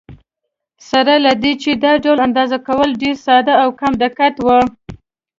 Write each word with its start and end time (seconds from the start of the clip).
سره 0.89 1.13
له 1.25 1.31
دې 1.41 1.53
چې 1.61 1.71
دا 1.83 1.93
ډول 2.03 2.19
اندازه 2.27 2.57
کول 2.67 2.89
ډېر 3.01 3.15
ساده 3.25 3.53
او 3.63 3.69
کم 3.79 3.93
دقت 4.03 4.35
و. 4.45 4.47